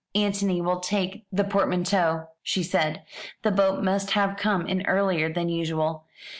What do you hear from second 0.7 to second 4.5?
take the portmanteaux," she said; "the boat must have